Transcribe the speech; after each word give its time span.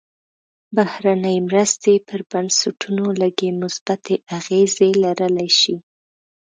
بهرنۍ 0.75 1.37
مرستې 1.47 1.93
پر 2.07 2.19
بنسټونو 2.31 3.05
لږې 3.21 3.49
مثبتې 3.61 4.15
اغېزې 4.37 4.89
لرلی 5.03 5.49
شي. 5.59 5.75